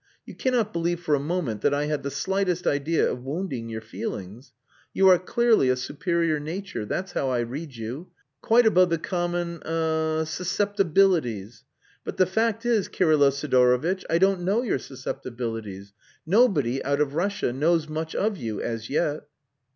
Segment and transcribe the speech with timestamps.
[0.25, 3.81] You cannot believe for a moment that I had the slightest idea of wounding your
[3.81, 4.51] feelings.
[4.95, 8.07] You are clearly a superior nature that's how I read you.
[8.41, 11.65] Quite above the common h'm susceptibilities.
[12.03, 15.93] But the fact is, Kirylo Sidorovitch, I don't know your susceptibilities.
[16.25, 19.27] Nobody, out of Russia, knows much of you as yet!"